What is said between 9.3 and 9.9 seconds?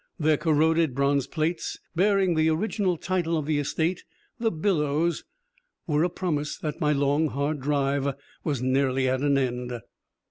end.